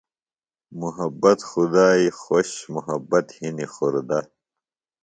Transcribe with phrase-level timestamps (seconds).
[0.81, 4.19] محبت خُدائی خوش محبت ہِنیۡ خوردہ۔